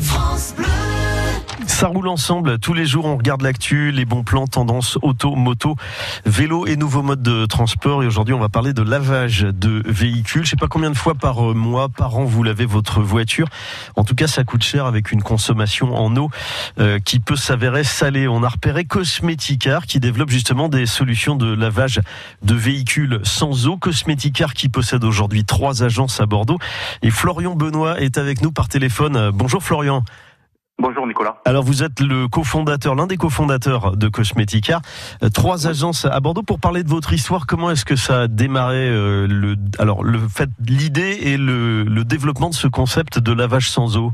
[0.00, 0.81] France Bleu.
[1.66, 2.58] Ça roule ensemble.
[2.58, 5.76] Tous les jours, on regarde l'actu, les bons plans, tendances auto, moto,
[6.24, 8.02] vélo et nouveaux modes de transport.
[8.02, 10.44] Et aujourd'hui, on va parler de lavage de véhicules.
[10.44, 13.48] Je sais pas combien de fois par euh, mois, par an, vous lavez votre voiture.
[13.96, 16.30] En tout cas, ça coûte cher avec une consommation en eau
[16.80, 18.26] euh, qui peut s'avérer salée.
[18.26, 22.00] On a repéré Cosmeticar qui développe justement des solutions de lavage
[22.42, 23.76] de véhicules sans eau.
[23.76, 26.58] Cosmeticar qui possède aujourd'hui trois agences à Bordeaux.
[27.02, 29.30] Et Florian Benoît est avec nous par téléphone.
[29.32, 30.04] Bonjour Florian.
[30.78, 31.36] Bonjour Nicolas.
[31.44, 34.80] Alors vous êtes le cofondateur, l'un des cofondateurs de Cosmetica.
[35.22, 37.46] Euh, trois agences à Bordeaux pour parler de votre histoire.
[37.46, 42.48] Comment est-ce que ça a démarré euh, le alors le fait l'idée et le, développement
[42.48, 44.10] de ce concept de lavage sans eau?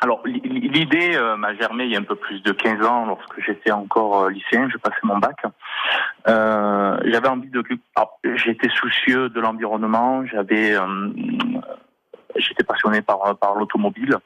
[0.00, 3.40] Alors l'idée euh, m'a germé il y a un peu plus de 15 ans lorsque
[3.46, 5.36] j'étais encore lycéen, je passais mon bac.
[6.26, 7.62] j'avais envie de
[8.34, 10.74] j'étais soucieux de l'environnement, j'avais
[12.34, 14.18] j'étais passionné par par l'automobile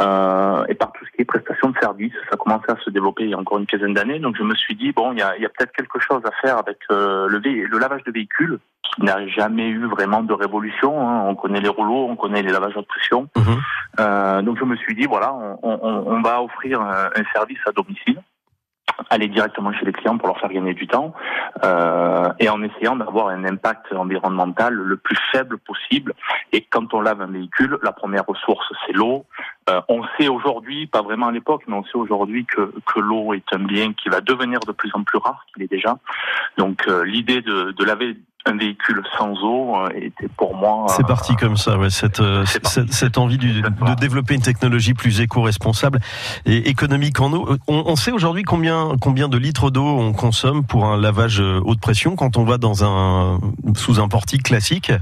[0.00, 2.12] euh, et par tout ce qui est prestation de services.
[2.28, 4.18] Ça a commencé à se développer il y a encore une quinzaine d'années.
[4.18, 6.30] Donc je me suis dit, bon, il y a, y a peut-être quelque chose à
[6.42, 8.58] faire avec euh, le, le lavage de véhicules
[8.94, 11.00] qui n'a jamais eu vraiment de révolution.
[11.00, 11.24] Hein.
[11.26, 13.28] On connaît les rouleaux, on connaît les lavages de pression.
[13.36, 13.60] Mhm.
[14.00, 17.58] Euh, donc je me suis dit, voilà, on, on, on va offrir un, un service
[17.66, 18.20] à domicile
[19.10, 21.14] aller directement chez les clients pour leur faire gagner du temps
[21.64, 26.14] euh, et en essayant d'avoir un impact environnemental le plus faible possible.
[26.52, 29.24] Et quand on lave un véhicule, la première ressource c'est l'eau.
[29.68, 33.34] Euh, on sait aujourd'hui, pas vraiment à l'époque, mais on sait aujourd'hui que, que l'eau
[33.34, 35.98] est un bien qui va devenir de plus en plus rare qu'il est déjà.
[36.56, 38.16] Donc euh, l'idée de, de laver
[38.46, 40.86] un véhicule sans eau euh, était pour moi.
[40.88, 44.42] C'est parti euh, comme ça, ouais, cette, euh, cette, cette, envie du, de développer une
[44.42, 45.98] technologie plus éco-responsable
[46.46, 47.48] et économique en eau.
[47.68, 51.80] On, on sait aujourd'hui combien, combien de litres d'eau on consomme pour un lavage haute
[51.80, 53.40] pression quand on va dans un
[53.74, 54.92] sous un portique classique?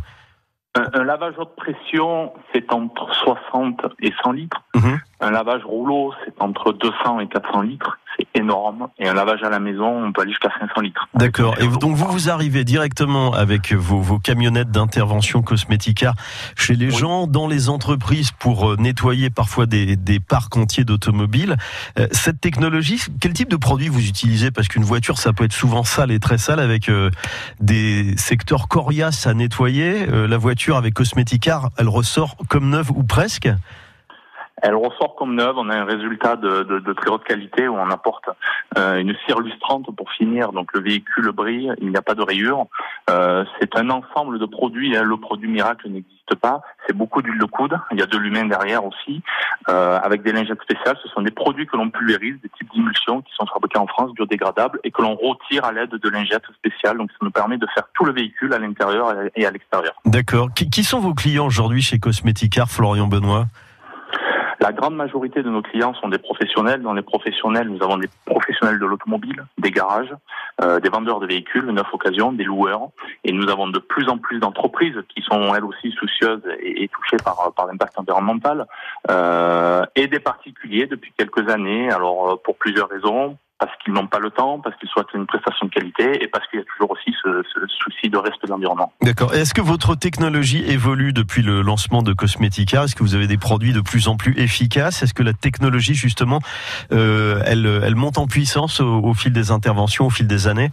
[0.76, 4.62] Un, lavage haute pression, c'est entre 60 et 100 litres.
[4.74, 4.98] Mhm.
[5.20, 7.98] Un lavage rouleau, c'est entre 200 et 400 litres
[8.44, 8.88] énorme.
[8.98, 11.08] Et un lavage à la maison, on peut aller jusqu'à 500 litres.
[11.14, 11.56] D'accord.
[11.58, 16.14] Et donc vous vous arrivez directement avec vos, vos camionnettes d'intervention Cosmetica
[16.56, 21.56] chez les gens, dans les entreprises pour euh, nettoyer parfois des, des parcs entiers d'automobiles.
[21.98, 24.50] Euh, cette technologie, quel type de produit vous utilisez?
[24.50, 27.10] Parce qu'une voiture, ça peut être souvent sale et très sale avec euh,
[27.60, 30.06] des secteurs coriaces à nettoyer.
[30.06, 33.48] la voiture avec Cosmetica, elle ressort comme neuve ou presque?
[34.64, 35.56] Elle ressort comme neuve.
[35.58, 38.24] On a un résultat de, très haute qualité où on apporte
[38.78, 40.52] euh, une cire lustrante pour finir.
[40.52, 42.66] Donc le véhicule brille, il n'y a pas de rayures.
[43.10, 44.96] Euh, c'est un ensemble de produits.
[44.96, 45.02] Hein.
[45.02, 46.62] Le produit miracle n'existe pas.
[46.86, 47.78] C'est beaucoup d'huile de coude.
[47.92, 49.22] Il y a de l'humain derrière aussi,
[49.68, 50.96] euh, avec des lingettes spéciales.
[51.02, 54.14] Ce sont des produits que l'on pulvérise, des types d'émulsions qui sont fabriqués en France,
[54.14, 56.96] biodégradables, et que l'on retire à l'aide de lingettes spéciales.
[56.96, 59.92] Donc ça nous permet de faire tout le véhicule à l'intérieur et à l'extérieur.
[60.06, 60.48] D'accord.
[60.54, 63.44] Qui sont vos clients aujourd'hui chez Cosmeticar, Florian Benoît?
[64.64, 66.80] La grande majorité de nos clients sont des professionnels.
[66.80, 70.14] Dans les professionnels, nous avons des professionnels de l'automobile, des garages,
[70.62, 72.88] euh, des vendeurs de véhicules, neuf occasions, des loueurs.
[73.24, 77.18] Et nous avons de plus en plus d'entreprises qui sont elles aussi soucieuses et, touchées
[77.22, 78.66] par, par l'impact environnemental.
[79.10, 81.90] Euh, et des particuliers depuis quelques années.
[81.90, 85.26] Alors euh, pour plusieurs raisons parce qu'ils n'ont pas le temps, parce qu'ils souhaitent une
[85.26, 88.52] prestation de qualité et parce qu'il y a toujours aussi ce, souci de respect de
[88.52, 88.92] l'environnement.
[89.02, 89.32] D'accord.
[89.34, 93.38] Est-ce que votre technologie évolue depuis le lancement de Cosmetica Est-ce que vous avez des
[93.38, 95.02] produits de plus en plus efficaces?
[95.02, 96.40] Est-ce que la technologie, justement,
[96.92, 100.70] euh, elle, elle monte en puissance au, fil des interventions, au fil des années?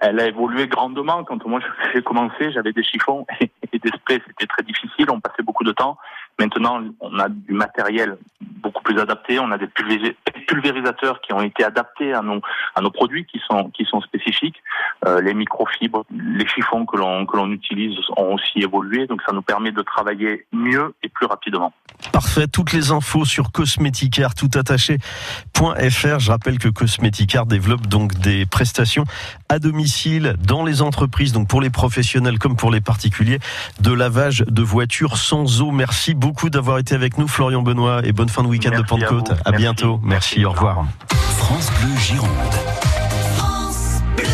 [0.00, 1.24] Elle a évolué grandement.
[1.24, 1.60] Quand moi
[1.94, 5.72] j'ai commencé, j'avais des chiffons et des sprays, c'était très difficile, on passait beaucoup de
[5.72, 5.98] temps.
[6.38, 9.38] Maintenant, on a du matériel beaucoup plus adapté.
[9.38, 10.33] On a des pulvérisateurs
[11.22, 14.62] qui ont été adaptés à nos, produits qui sont, spécifiques.
[15.06, 19.06] Euh, les microfibres, les chiffons que l'on utilise ont aussi évolué.
[19.06, 21.72] Donc, ça nous permet de travailler mieux et plus rapidement.
[22.14, 22.46] Parfait.
[22.46, 26.18] Toutes les infos sur Cosmeticare, tout attaché.fr.
[26.20, 29.04] Je rappelle que Cosmeticare développe donc des prestations
[29.48, 33.40] à domicile dans les entreprises, donc pour les professionnels comme pour les particuliers,
[33.80, 35.72] de lavage de voitures sans eau.
[35.72, 39.32] Merci beaucoup d'avoir été avec nous, Florian Benoît, et bonne fin de week-end de Pentecôte.
[39.44, 40.00] À, bientôt.
[40.04, 40.86] Merci, au revoir.
[41.36, 42.30] France Bleu Gironde.